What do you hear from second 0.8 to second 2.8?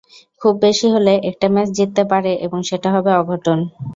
হলে একটা ম্যাচ জিততে পারে এবং